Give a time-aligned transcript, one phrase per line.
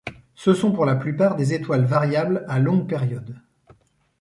[0.33, 3.35] Ce sont pour la plupart des étoiles variables à longue période.